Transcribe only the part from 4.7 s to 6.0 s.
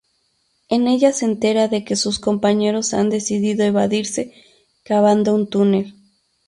cavando un túnel.